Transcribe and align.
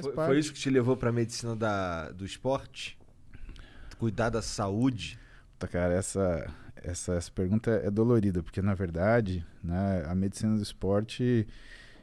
Foi, 0.00 0.12
foi, 0.12 0.38
isso 0.38 0.52
que 0.52 0.58
te 0.58 0.70
levou 0.70 0.96
para 0.96 1.10
a 1.10 1.12
medicina 1.12 1.54
da, 1.54 2.10
do 2.10 2.24
esporte? 2.24 2.98
Cuidar 3.98 4.28
da 4.28 4.42
saúde? 4.42 5.18
Tá, 5.58 5.68
cara, 5.68 5.94
essa, 5.94 6.52
essa, 6.76 7.14
essa 7.14 7.30
pergunta 7.30 7.70
é 7.70 7.90
dolorida, 7.90 8.42
porque 8.42 8.60
na 8.60 8.74
verdade, 8.74 9.46
né, 9.62 10.04
a 10.06 10.14
medicina 10.14 10.56
do 10.56 10.62
esporte 10.62 11.46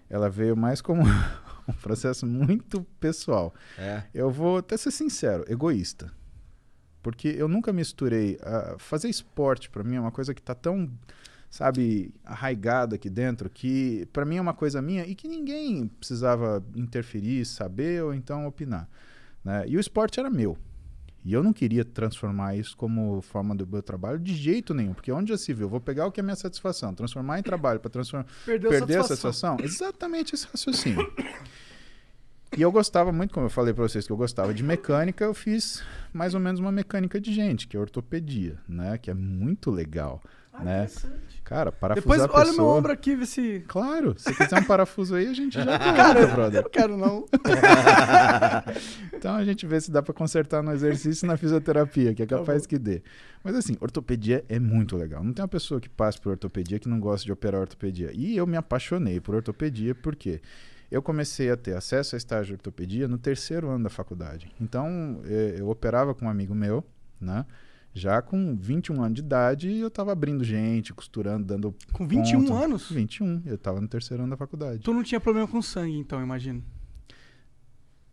ela 0.09 0.29
veio 0.29 0.55
mais 0.57 0.81
como 0.81 1.03
um 1.67 1.73
processo 1.73 2.25
muito 2.25 2.83
pessoal. 2.99 3.53
É. 3.77 4.03
Eu 4.13 4.31
vou 4.31 4.57
até 4.57 4.77
ser 4.77 4.91
sincero, 4.91 5.45
egoísta. 5.47 6.11
Porque 7.01 7.29
eu 7.29 7.47
nunca 7.47 7.73
misturei. 7.73 8.35
Uh, 8.35 8.77
fazer 8.77 9.09
esporte 9.09 9.69
para 9.69 9.83
mim 9.83 9.95
é 9.95 9.99
uma 9.99 10.11
coisa 10.11 10.33
que 10.33 10.41
está 10.41 10.53
tão, 10.53 10.89
sabe, 11.51 12.13
arraigada 12.23 12.95
aqui 12.95 13.09
dentro, 13.09 13.49
que 13.49 14.07
para 14.13 14.23
mim 14.23 14.37
é 14.37 14.41
uma 14.41 14.53
coisa 14.53 14.81
minha 14.81 15.05
e 15.05 15.13
que 15.13 15.27
ninguém 15.27 15.87
precisava 15.87 16.63
interferir, 16.73 17.45
saber 17.45 18.01
ou 18.01 18.13
então 18.13 18.47
opinar. 18.47 18.89
Né? 19.43 19.65
E 19.67 19.75
o 19.75 19.79
esporte 19.79 20.17
era 20.17 20.29
meu. 20.29 20.57
E 21.23 21.33
eu 21.33 21.43
não 21.43 21.53
queria 21.53 21.83
transformar 21.85 22.55
isso 22.55 22.75
como 22.75 23.21
forma 23.21 23.53
do 23.53 23.67
meu 23.67 23.83
trabalho 23.83 24.17
de 24.17 24.33
jeito 24.33 24.73
nenhum, 24.73 24.93
porque 24.93 25.11
onde 25.11 25.29
já 25.29 25.37
se 25.37 25.53
viu, 25.53 25.65
eu 25.65 25.69
vou 25.69 25.81
pegar 25.81 26.07
o 26.07 26.11
que 26.11 26.19
é 26.21 26.23
minha 26.23 26.35
satisfação, 26.35 26.95
transformar 26.95 27.37
em 27.37 27.43
trabalho 27.43 27.79
para 27.79 27.91
transformar 27.91 28.25
Perdeu 28.45 28.71
perder 28.71 28.97
a 28.97 29.01
a 29.01 29.03
satisfação. 29.03 29.57
Exatamente 29.61 30.33
esse 30.33 30.47
raciocínio. 30.47 31.05
E 32.57 32.61
eu 32.61 32.71
gostava 32.71 33.11
muito, 33.11 33.33
como 33.33 33.45
eu 33.45 33.49
falei 33.49 33.73
para 33.73 33.87
vocês, 33.87 34.05
que 34.05 34.11
eu 34.11 34.17
gostava 34.17 34.53
de 34.53 34.63
mecânica, 34.63 35.23
eu 35.23 35.33
fiz 35.33 35.83
mais 36.11 36.33
ou 36.33 36.39
menos 36.39 36.59
uma 36.59 36.71
mecânica 36.71 37.19
de 37.19 37.31
gente, 37.33 37.67
que 37.67 37.77
é 37.77 37.79
ortopedia, 37.79 38.57
né? 38.67 38.97
Que 38.97 39.09
é 39.09 39.13
muito 39.13 39.71
legal. 39.71 40.21
Ah, 40.53 40.63
né? 40.63 40.83
interessante. 40.83 41.41
Cara, 41.43 41.71
parafusar 41.71 42.03
Depois 42.17 42.21
a 42.21 42.23
olha 42.33 42.43
o 42.45 42.49
pessoa... 42.51 42.67
meu 42.67 42.77
ombro 42.77 42.91
aqui, 42.93 43.15
vê 43.15 43.25
se. 43.25 43.63
Claro, 43.67 44.15
se 44.17 44.33
quiser 44.33 44.59
um 44.59 44.63
parafuso 44.63 45.15
aí, 45.15 45.27
a 45.27 45.33
gente 45.33 45.53
já 45.55 45.65
coloca, 45.77 45.93
Cara, 45.95 46.27
brother. 46.27 46.63
eu 46.63 46.69
quero 46.69 46.95
não. 46.97 47.25
Então 49.13 49.35
a 49.35 49.43
gente 49.43 49.65
vê 49.67 49.79
se 49.79 49.91
dá 49.91 50.01
para 50.01 50.13
consertar 50.13 50.63
no 50.63 50.71
exercício 50.71 51.25
e 51.25 51.27
na 51.27 51.37
fisioterapia, 51.37 52.13
que 52.13 52.23
é 52.23 52.25
Tá 52.25 52.37
capaz 52.37 52.65
que 52.65 52.79
dê. 52.79 53.01
Mas 53.43 53.55
assim, 53.55 53.77
ortopedia 53.79 54.43
é 54.49 54.59
muito 54.59 54.95
legal. 54.97 55.23
Não 55.23 55.33
tem 55.33 55.43
uma 55.43 55.47
pessoa 55.49 55.79
que 55.79 55.89
passe 55.89 56.19
por 56.19 56.29
ortopedia 56.31 56.79
que 56.79 56.89
não 56.89 56.99
gosta 56.99 57.25
de 57.25 57.31
operar 57.31 57.61
ortopedia. 57.61 58.11
E 58.13 58.35
eu 58.37 58.47
me 58.47 58.57
apaixonei 58.57 59.19
por 59.19 59.35
ortopedia 59.35 59.93
porque 59.93 60.41
eu 60.89 61.01
comecei 61.01 61.49
a 61.51 61.57
ter 61.57 61.75
acesso 61.75 62.15
a 62.15 62.17
estágio 62.17 62.47
de 62.47 62.53
ortopedia 62.53 63.07
no 63.07 63.17
terceiro 63.17 63.69
ano 63.69 63.83
da 63.83 63.89
faculdade. 63.89 64.51
Então 64.59 65.21
eh, 65.25 65.55
eu 65.57 65.69
operava 65.69 66.13
com 66.15 66.25
um 66.25 66.29
amigo 66.29 66.55
meu, 66.55 66.83
né? 67.19 67.45
Já 67.93 68.21
com 68.21 68.55
21 68.55 69.01
anos 69.03 69.15
de 69.15 69.21
idade, 69.21 69.69
eu 69.77 69.87
estava 69.89 70.11
abrindo 70.13 70.43
gente, 70.43 70.93
costurando, 70.93 71.45
dando. 71.45 71.75
Com 71.91 72.07
21 72.07 72.41
ponto. 72.45 72.53
anos? 72.53 72.89
21, 72.89 73.43
eu 73.45 73.55
estava 73.55 73.81
no 73.81 73.87
terceiro 73.87 74.23
ano 74.23 74.31
da 74.31 74.37
faculdade. 74.37 74.79
Tu 74.79 74.93
não 74.93 75.03
tinha 75.03 75.19
problema 75.19 75.47
com 75.47 75.61
sangue, 75.61 75.97
então, 75.97 76.21
imagino. 76.21 76.63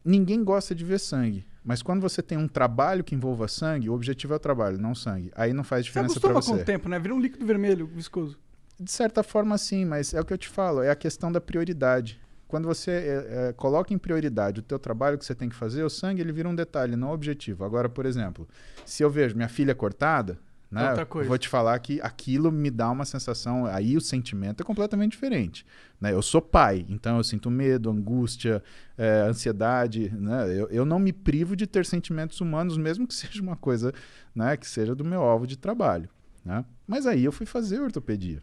ninguém 0.04 0.42
gosta 0.42 0.74
de 0.74 0.84
ver 0.84 0.98
sangue. 0.98 1.44
Mas 1.64 1.82
quando 1.82 2.00
você 2.00 2.22
tem 2.22 2.38
um 2.38 2.48
trabalho 2.48 3.04
que 3.04 3.14
envolva 3.14 3.46
sangue, 3.46 3.90
o 3.90 3.92
objetivo 3.92 4.32
é 4.32 4.36
o 4.36 4.40
trabalho, 4.40 4.78
não 4.78 4.94
sangue. 4.94 5.30
Aí 5.36 5.52
não 5.52 5.62
faz 5.62 5.84
Você 5.84 5.88
diferença 5.90 6.18
para 6.18 6.32
com 6.34 6.40
você. 6.40 6.52
o 6.52 6.64
tempo, 6.64 6.88
né? 6.88 6.98
Vira 6.98 7.14
um 7.14 7.20
líquido 7.20 7.44
vermelho, 7.44 7.86
viscoso. 7.86 8.38
De 8.80 8.90
certa 8.90 9.22
forma, 9.22 9.58
sim, 9.58 9.84
mas 9.84 10.14
é 10.14 10.20
o 10.20 10.24
que 10.24 10.32
eu 10.32 10.38
te 10.38 10.48
falo, 10.48 10.82
é 10.82 10.90
a 10.90 10.96
questão 10.96 11.30
da 11.30 11.40
prioridade. 11.40 12.18
Quando 12.48 12.66
você 12.66 12.90
é, 12.90 13.48
é, 13.48 13.52
coloca 13.52 13.92
em 13.92 13.98
prioridade 13.98 14.60
o 14.60 14.62
teu 14.62 14.78
trabalho 14.78 15.18
que 15.18 15.24
você 15.24 15.34
tem 15.34 15.50
que 15.50 15.54
fazer, 15.54 15.82
o 15.82 15.90
sangue 15.90 16.22
ele 16.22 16.32
vira 16.32 16.48
um 16.48 16.54
detalhe, 16.54 16.96
não 16.96 17.08
um 17.08 17.12
objetivo. 17.12 17.62
Agora, 17.62 17.90
por 17.90 18.06
exemplo, 18.06 18.48
se 18.86 19.02
eu 19.02 19.10
vejo 19.10 19.36
minha 19.36 19.50
filha 19.50 19.74
cortada, 19.74 20.38
né, 20.70 20.94
vou 21.26 21.38
te 21.38 21.48
falar 21.48 21.78
que 21.78 22.00
aquilo 22.00 22.50
me 22.50 22.70
dá 22.70 22.90
uma 22.90 23.04
sensação, 23.04 23.66
aí 23.66 23.96
o 23.96 24.00
sentimento 24.00 24.62
é 24.62 24.64
completamente 24.64 25.12
diferente. 25.12 25.64
Né? 26.00 26.12
Eu 26.12 26.22
sou 26.22 26.40
pai, 26.40 26.86
então 26.88 27.18
eu 27.18 27.24
sinto 27.24 27.50
medo, 27.50 27.90
angústia, 27.90 28.62
é, 28.96 29.20
ansiedade. 29.28 30.10
Né? 30.10 30.58
Eu, 30.58 30.68
eu 30.68 30.84
não 30.86 30.98
me 30.98 31.12
privo 31.12 31.54
de 31.54 31.66
ter 31.66 31.84
sentimentos 31.84 32.40
humanos, 32.40 32.78
mesmo 32.78 33.06
que 33.06 33.12
seja 33.14 33.42
uma 33.42 33.56
coisa 33.56 33.92
né, 34.34 34.56
que 34.56 34.66
seja 34.66 34.94
do 34.94 35.04
meu 35.04 35.22
alvo 35.22 35.46
de 35.46 35.58
trabalho. 35.58 36.08
Né? 36.42 36.64
Mas 36.86 37.06
aí 37.06 37.24
eu 37.24 37.32
fui 37.32 37.44
fazer 37.44 37.80
ortopedia. 37.80 38.42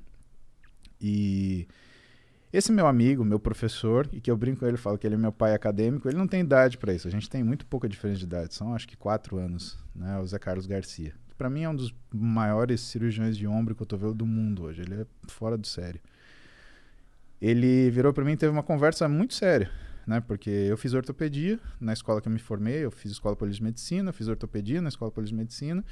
E 1.02 1.68
esse 2.58 2.72
meu 2.72 2.88
amigo, 2.88 3.26
meu 3.26 3.40
professor, 3.40 4.08
e 4.14 4.22
que 4.22 4.32
eu 4.32 4.38
brinco 4.38 4.62
com 4.62 4.66
ele, 4.66 4.78
falo 4.78 4.98
que 4.98 5.06
ele 5.06 5.16
é 5.16 5.18
meu 5.18 5.32
pai 5.32 5.54
acadêmico, 5.54 6.08
ele 6.08 6.18
não 6.18 6.28
tem 6.28 6.40
idade 6.40 6.78
para 6.78 6.94
isso. 6.94 7.08
A 7.08 7.12
gente 7.12 7.30
tem 7.30 7.44
muito 7.44 7.66
pouca 7.66 7.88
diferença 7.90 8.20
de 8.20 8.26
idade, 8.26 8.54
são 8.54 8.74
acho 8.74 8.88
que 8.88 8.96
quatro 8.96 9.38
anos, 9.38 9.78
né? 9.94 10.18
O 10.20 10.26
Zé 10.26 10.40
Carlos 10.40 10.66
Garcia. 10.66 11.14
Para 11.38 11.50
mim 11.50 11.64
é 11.64 11.70
um 11.70 11.76
dos 11.76 11.94
maiores 12.14 12.80
cirurgiões 12.80 13.36
de 13.36 13.46
ombro 13.46 13.74
e 13.74 13.76
cotovelo 13.76 14.14
do 14.14 14.26
mundo 14.26 14.64
hoje. 14.64 14.84
Ele 14.84 15.02
é 15.02 15.06
fora 15.28 15.58
do 15.58 15.68
sério. 15.68 16.00
Ele 17.42 17.90
virou 17.90 18.14
para 18.14 18.24
mim 18.24 18.32
e 18.32 18.38
teve 18.38 18.54
uma 18.54 18.64
conversa 18.64 19.10
muito 19.10 19.34
séria, 19.34 19.70
né? 20.08 20.22
Porque 20.22 20.50
eu 20.50 20.78
fiz 20.78 20.94
ortopedia 20.94 21.60
na 21.80 21.92
escola 21.92 22.22
que 22.22 22.30
eu 22.30 22.32
me 22.32 22.40
formei, 22.40 22.86
eu 22.86 22.92
fiz 22.92 23.12
escola 23.12 23.36
de 23.36 23.62
medicina, 23.62 24.14
fiz 24.14 24.30
ortopedia 24.30 24.82
na 24.82 24.88
escola 24.88 25.12
de 25.22 25.34
medicina, 25.34 25.84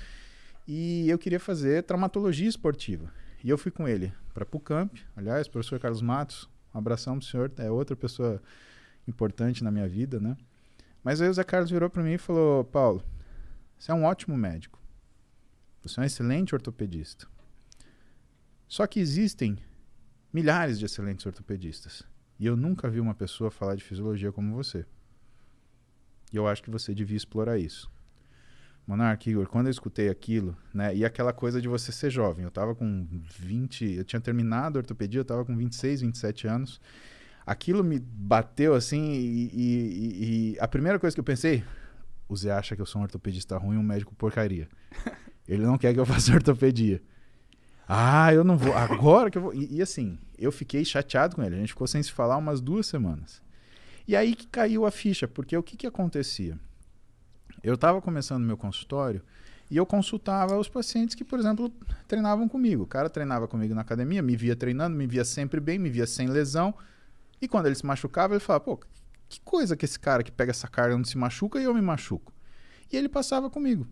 e 0.66 1.10
eu 1.10 1.20
queria 1.20 1.42
fazer 1.42 1.84
traumatologia 1.84 2.48
esportiva. 2.48 3.12
E 3.44 3.50
eu 3.50 3.58
fui 3.58 3.70
com 3.70 3.86
ele 3.86 4.14
para 4.34 4.46
Pucamp, 4.46 4.96
aliás, 5.18 5.50
professor 5.50 5.78
Carlos 5.78 6.02
Matos, 6.02 6.50
um 6.74 6.78
abração 6.78 7.18
pro 7.18 7.28
senhor, 7.28 7.52
é 7.58 7.70
outra 7.70 7.96
pessoa 7.96 8.42
importante 9.08 9.64
na 9.64 9.72
minha 9.72 9.88
vida, 9.88 10.20
né? 10.20 10.38
Mas 11.04 11.22
aí 11.22 11.30
o 11.30 11.34
Zé 11.34 11.44
Carlos 11.44 11.70
virou 11.70 11.90
para 11.90 12.02
mim 12.04 12.14
e 12.14 12.18
falou: 12.18 12.64
Paulo, 12.64 13.04
você 13.78 13.92
é 13.92 13.94
um 13.94 14.06
ótimo 14.06 14.38
médico. 14.38 14.82
Você 15.84 16.00
é 16.00 16.04
um 16.04 16.06
excelente 16.06 16.56
ortopedista. 16.56 17.28
Só 18.68 18.88
que 18.88 19.00
existem 19.00 19.58
milhares 20.32 20.80
de 20.80 20.86
excelentes 20.86 21.26
ortopedistas. 21.26 22.04
E 22.40 22.46
eu 22.46 22.56
nunca 22.56 22.90
vi 22.90 23.00
uma 23.00 23.14
pessoa 23.14 23.52
falar 23.52 23.76
de 23.76 23.84
fisiologia 23.84 24.32
como 24.32 24.56
você. 24.56 24.86
E 26.32 26.38
eu 26.38 26.48
acho 26.48 26.64
que 26.64 26.72
você 26.72 26.96
devia 26.96 27.18
explorar 27.18 27.60
isso. 27.60 27.92
Monark, 28.86 29.30
Igor, 29.30 29.48
quando 29.48 29.68
eu 29.68 29.72
escutei 29.72 30.10
aquilo, 30.10 30.56
né? 30.74 30.94
E 30.96 31.06
aquela 31.06 31.32
coisa 31.32 31.62
de 31.62 31.68
você 31.70 31.92
ser 31.92 32.10
jovem. 32.10 32.44
Eu 32.44 32.52
tava 32.52 32.76
com 32.76 33.08
20, 33.40 33.86
eu 33.96 34.04
tinha 34.04 34.20
terminado 34.20 34.78
a 34.78 34.82
ortopedia, 34.82 35.22
eu 35.22 35.26
tava 35.26 35.46
com 35.46 35.56
26, 35.56 36.02
27 36.02 36.48
anos. 36.48 36.82
Aquilo 37.46 37.84
me 37.84 38.00
bateu 38.00 38.74
assim 38.74 39.12
e, 39.14 39.50
e- 39.54 40.54
e 40.56 40.60
a 40.60 40.68
primeira 40.68 41.00
coisa 41.00 41.16
que 41.16 41.20
eu 41.20 41.24
pensei, 41.24 41.64
o 42.28 42.36
Zé 42.36 42.52
acha 42.52 42.76
que 42.76 42.82
eu 42.82 42.86
sou 42.86 43.00
um 43.00 43.04
ortopedista 43.04 43.58
ruim, 43.58 43.78
um 43.78 43.84
médico 43.84 44.14
porcaria. 44.16 44.68
Ele 45.48 45.64
não 45.64 45.78
quer 45.78 45.94
que 45.94 46.00
eu 46.00 46.06
faça 46.06 46.32
ortopedia. 46.36 47.02
Ah, 47.88 48.34
eu 48.34 48.44
não 48.46 48.58
vou. 48.58 48.74
Agora 48.74 49.30
que 49.30 49.38
eu 49.38 49.42
vou. 49.42 49.54
E, 49.54 49.76
e 49.76 49.82
assim, 49.82 50.18
eu 50.38 50.52
fiquei 50.54 50.86
chateado 50.86 51.36
com 51.36 51.44
ele. 51.44 51.56
A 51.56 51.60
gente 51.60 51.70
ficou 51.74 51.86
sem 51.86 52.02
se 52.02 52.12
falar 52.14 52.38
umas 52.38 52.62
duas 52.62 52.86
semanas. 52.88 53.42
E 54.08 54.16
aí 54.16 54.36
que 54.36 54.48
caiu 54.48 54.86
a 54.86 54.92
ficha, 54.92 55.28
porque 55.28 55.56
o 55.56 55.62
que, 55.62 55.76
que 55.76 55.86
acontecia? 55.86 56.58
Eu 57.64 57.76
estava 57.76 58.02
começando 58.02 58.44
meu 58.44 58.58
consultório 58.58 59.22
e 59.72 59.78
eu 59.78 59.86
consultava 59.86 60.58
os 60.58 60.68
pacientes 60.68 61.16
que, 61.16 61.24
por 61.24 61.40
exemplo, 61.40 61.72
treinavam 62.10 62.48
comigo. 62.50 62.84
O 62.84 62.88
cara 62.88 63.10
treinava 63.10 63.48
comigo 63.48 63.74
na 63.74 63.82
academia, 63.82 64.22
me 64.22 64.36
via 64.36 64.54
treinando, 64.54 64.98
me 64.98 65.08
via 65.08 65.24
sempre 65.24 65.62
bem, 65.62 65.80
me 65.80 65.90
via 65.90 66.06
sem 66.06 66.28
lesão. 66.28 66.76
E 67.42 67.48
quando 67.48 67.68
ele 67.68 67.76
se 67.76 67.86
machucava, 67.86 68.34
ele 68.34 68.42
falava: 68.42 68.66
pô, 68.66 68.80
que 69.30 69.40
coisa 69.40 69.78
que 69.78 69.86
esse 69.86 69.98
cara 69.98 70.24
que 70.24 70.32
pega 70.32 70.52
essa 70.52 70.68
carga 70.68 70.98
não 70.98 71.06
se 71.06 71.18
machuca 71.18 71.58
e 71.58 71.64
eu 71.64 71.74
me 71.74 71.82
machuco. 71.82 72.34
E 72.92 72.98
ele 72.98 73.08
passava 73.08 73.50
comigo. 73.50 73.88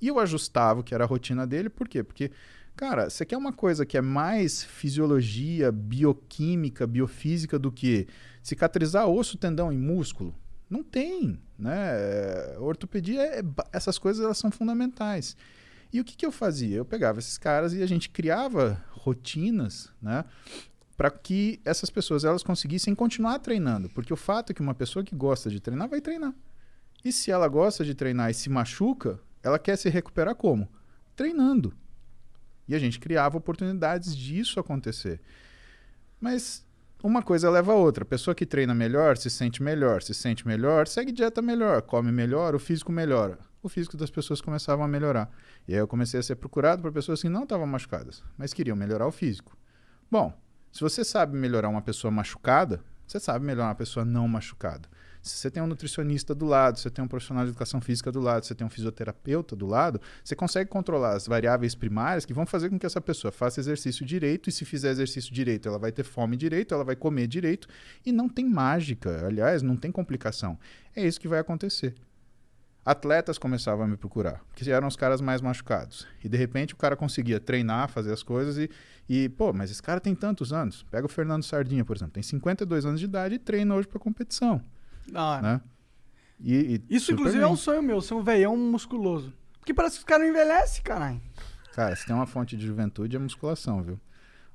E 0.00 0.08
eu 0.08 0.18
ajustava 0.18 0.82
que 0.82 0.92
era 0.92 1.04
a 1.04 1.06
rotina 1.06 1.46
dele, 1.46 1.70
por 1.70 1.86
quê? 1.88 2.02
Porque, 2.02 2.32
cara, 2.74 3.08
você 3.08 3.24
quer 3.24 3.36
uma 3.36 3.52
coisa 3.52 3.86
que 3.86 3.96
é 3.96 4.00
mais 4.00 4.64
fisiologia, 4.64 5.70
bioquímica, 5.70 6.84
biofísica 6.84 7.60
do 7.60 7.70
que 7.70 8.08
cicatrizar 8.42 9.06
osso, 9.06 9.38
tendão 9.38 9.72
e 9.72 9.78
músculo? 9.78 10.34
Não 10.72 10.82
tem, 10.82 11.38
né? 11.58 11.74
É, 11.74 12.56
Ortopedia, 12.58 13.20
é, 13.20 13.42
essas 13.74 13.98
coisas 13.98 14.24
elas 14.24 14.38
são 14.38 14.50
fundamentais. 14.50 15.36
E 15.92 16.00
o 16.00 16.04
que, 16.04 16.16
que 16.16 16.24
eu 16.24 16.32
fazia? 16.32 16.78
Eu 16.78 16.84
pegava 16.86 17.18
esses 17.18 17.36
caras 17.36 17.74
e 17.74 17.82
a 17.82 17.86
gente 17.86 18.08
criava 18.08 18.82
rotinas, 18.88 19.92
né? 20.00 20.24
Para 20.96 21.10
que 21.10 21.60
essas 21.62 21.90
pessoas 21.90 22.24
elas 22.24 22.42
conseguissem 22.42 22.94
continuar 22.94 23.38
treinando. 23.40 23.90
Porque 23.90 24.14
o 24.14 24.16
fato 24.16 24.48
é 24.48 24.54
que 24.54 24.62
uma 24.62 24.74
pessoa 24.74 25.04
que 25.04 25.14
gosta 25.14 25.50
de 25.50 25.60
treinar 25.60 25.90
vai 25.90 26.00
treinar. 26.00 26.32
E 27.04 27.12
se 27.12 27.30
ela 27.30 27.48
gosta 27.48 27.84
de 27.84 27.94
treinar 27.94 28.30
e 28.30 28.34
se 28.34 28.48
machuca, 28.48 29.20
ela 29.42 29.58
quer 29.58 29.76
se 29.76 29.90
recuperar 29.90 30.34
como? 30.34 30.66
Treinando. 31.14 31.76
E 32.66 32.74
a 32.74 32.78
gente 32.78 32.98
criava 32.98 33.36
oportunidades 33.36 34.16
disso 34.16 34.58
acontecer. 34.58 35.20
Mas 36.18 36.64
uma 37.02 37.22
coisa 37.22 37.50
leva 37.50 37.72
a 37.72 37.74
outra. 37.74 38.04
A 38.04 38.06
pessoa 38.06 38.34
que 38.34 38.46
treina 38.46 38.74
melhor 38.74 39.16
se 39.16 39.28
sente 39.28 39.62
melhor, 39.62 40.02
se 40.02 40.14
sente 40.14 40.46
melhor, 40.46 40.86
segue 40.86 41.10
dieta 41.10 41.42
melhor, 41.42 41.82
come 41.82 42.12
melhor, 42.12 42.54
o 42.54 42.58
físico 42.58 42.92
melhora. 42.92 43.38
O 43.62 43.68
físico 43.68 43.96
das 43.96 44.10
pessoas 44.10 44.40
começava 44.40 44.84
a 44.84 44.88
melhorar. 44.88 45.30
E 45.66 45.74
aí 45.74 45.80
eu 45.80 45.88
comecei 45.88 46.18
a 46.18 46.22
ser 46.22 46.36
procurado 46.36 46.80
por 46.80 46.92
pessoas 46.92 47.20
que 47.20 47.28
não 47.28 47.42
estavam 47.42 47.66
machucadas, 47.66 48.22
mas 48.38 48.52
queriam 48.52 48.76
melhorar 48.76 49.06
o 49.06 49.12
físico. 49.12 49.56
Bom, 50.10 50.32
se 50.72 50.80
você 50.80 51.04
sabe 51.04 51.36
melhorar 51.36 51.68
uma 51.68 51.82
pessoa 51.82 52.10
machucada, 52.10 52.82
você 53.06 53.20
sabe 53.20 53.44
melhorar 53.44 53.68
uma 53.68 53.74
pessoa 53.74 54.04
não 54.04 54.26
machucada. 54.26 54.88
Se 55.22 55.36
você 55.36 55.50
tem 55.52 55.62
um 55.62 55.68
nutricionista 55.68 56.34
do 56.34 56.44
lado, 56.44 56.80
você 56.80 56.90
tem 56.90 57.04
um 57.04 57.06
profissional 57.06 57.44
de 57.44 57.50
educação 57.50 57.80
física 57.80 58.10
do 58.10 58.20
lado, 58.20 58.44
você 58.44 58.56
tem 58.56 58.66
um 58.66 58.70
fisioterapeuta 58.70 59.54
do 59.54 59.66
lado, 59.66 60.00
você 60.24 60.34
consegue 60.34 60.68
controlar 60.68 61.14
as 61.14 61.28
variáveis 61.28 61.76
primárias 61.76 62.24
que 62.24 62.34
vão 62.34 62.44
fazer 62.44 62.68
com 62.68 62.78
que 62.78 62.84
essa 62.84 63.00
pessoa 63.00 63.30
faça 63.30 63.60
exercício 63.60 64.04
direito 64.04 64.48
e 64.48 64.52
se 64.52 64.64
fizer 64.64 64.90
exercício 64.90 65.32
direito, 65.32 65.68
ela 65.68 65.78
vai 65.78 65.92
ter 65.92 66.02
fome 66.02 66.36
direito, 66.36 66.74
ela 66.74 66.82
vai 66.82 66.96
comer 66.96 67.28
direito 67.28 67.68
e 68.04 68.10
não 68.10 68.28
tem 68.28 68.44
mágica, 68.44 69.24
aliás, 69.24 69.62
não 69.62 69.76
tem 69.76 69.92
complicação. 69.92 70.58
É 70.94 71.06
isso 71.06 71.20
que 71.20 71.28
vai 71.28 71.38
acontecer. 71.38 71.94
Atletas 72.84 73.38
começavam 73.38 73.84
a 73.84 73.88
me 73.88 73.96
procurar, 73.96 74.42
que 74.56 74.68
eram 74.68 74.88
os 74.88 74.96
caras 74.96 75.20
mais 75.20 75.40
machucados. 75.40 76.04
E 76.24 76.28
de 76.28 76.36
repente 76.36 76.74
o 76.74 76.76
cara 76.76 76.96
conseguia 76.96 77.38
treinar, 77.38 77.88
fazer 77.88 78.12
as 78.12 78.24
coisas 78.24 78.58
e, 78.58 78.68
e 79.08 79.28
pô, 79.28 79.52
mas 79.52 79.70
esse 79.70 79.80
cara 79.80 80.00
tem 80.00 80.16
tantos 80.16 80.52
anos. 80.52 80.82
Pega 80.90 81.06
o 81.06 81.08
Fernando 81.08 81.44
Sardinha, 81.44 81.84
por 81.84 81.94
exemplo, 81.94 82.14
tem 82.14 82.24
52 82.24 82.84
anos 82.84 82.98
de 82.98 83.06
idade 83.06 83.36
e 83.36 83.38
treina 83.38 83.72
hoje 83.76 83.86
para 83.86 84.00
competição, 84.00 84.60
Da 85.06 85.24
hora. 85.24 85.42
né? 85.42 85.60
E, 86.40 86.82
e. 86.88 86.96
Isso, 86.96 87.12
inclusive, 87.12 87.42
é 87.42 87.46
bem. 87.46 87.52
um 87.52 87.56
sonho 87.56 87.82
meu, 87.82 88.00
ser 88.00 88.14
um 88.14 88.22
veião 88.22 88.56
musculoso. 88.56 89.32
Porque 89.58 89.72
parece 89.72 89.96
que 89.96 90.00
os 90.00 90.04
caras 90.04 90.26
não 90.26 90.34
envelhecem, 90.34 90.82
caralho. 90.82 91.20
Cara, 91.72 91.94
se 91.94 92.04
tem 92.04 92.14
uma 92.14 92.26
fonte 92.26 92.56
de 92.56 92.66
juventude 92.66 93.16
é 93.16 93.18
musculação, 93.18 93.82
viu? 93.82 93.98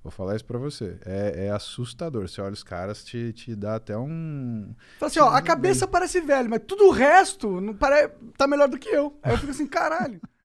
Vou 0.03 0.11
falar 0.11 0.35
isso 0.35 0.45
pra 0.45 0.57
você. 0.57 0.97
É, 1.05 1.47
é 1.47 1.51
assustador. 1.51 2.27
Você 2.27 2.39
olha 2.39 2.53
os 2.53 2.63
caras, 2.63 3.03
te, 3.03 3.33
te 3.33 3.55
dá 3.55 3.75
até 3.75 3.97
um. 3.97 4.73
Fala 4.99 5.09
assim, 5.09 5.19
ó, 5.19 5.29
a 5.29 5.41
cabeça 5.41 5.87
parece 5.87 6.21
velho, 6.21 6.49
mas 6.49 6.61
tudo 6.65 6.87
o 6.87 6.91
resto 6.91 7.59
não 7.59 7.73
pare... 7.73 8.09
tá 8.37 8.47
melhor 8.47 8.69
do 8.69 8.77
que 8.77 8.89
eu. 8.89 9.17
Aí 9.23 9.33
eu 9.33 9.37
fico 9.37 9.51
assim, 9.51 9.67
caralho. 9.67 10.21